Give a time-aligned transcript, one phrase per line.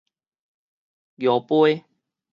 [1.19, 1.83] 蟯桮